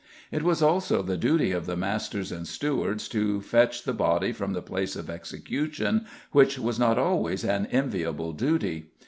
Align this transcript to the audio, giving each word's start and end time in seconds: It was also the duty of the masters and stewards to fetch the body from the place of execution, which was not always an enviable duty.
It 0.31 0.41
was 0.41 0.63
also 0.63 1.03
the 1.03 1.15
duty 1.15 1.51
of 1.51 1.67
the 1.67 1.77
masters 1.77 2.31
and 2.31 2.47
stewards 2.47 3.07
to 3.09 3.39
fetch 3.39 3.83
the 3.83 3.93
body 3.93 4.31
from 4.31 4.53
the 4.53 4.61
place 4.63 4.95
of 4.95 5.11
execution, 5.11 6.07
which 6.31 6.57
was 6.57 6.79
not 6.79 6.97
always 6.97 7.43
an 7.43 7.67
enviable 7.67 8.33
duty. 8.33 8.87